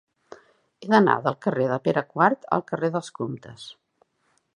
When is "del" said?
1.27-1.37